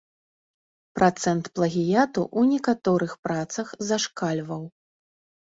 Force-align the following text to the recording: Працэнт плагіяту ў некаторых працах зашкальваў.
Працэнт 0.99 1.45
плагіяту 1.59 2.21
ў 2.25 2.41
некаторых 2.55 3.11
працах 3.29 3.67
зашкальваў. 3.93 4.63